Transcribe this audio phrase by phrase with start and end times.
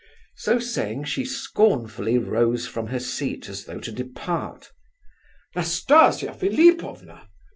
[0.35, 4.71] So saying, she scornfully rose from her seat as though to depart.
[5.55, 7.29] "Nastasia Philipovna!